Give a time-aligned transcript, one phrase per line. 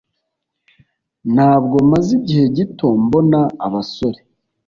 [1.33, 4.19] Ntabwo maze igihe gito mbona abasore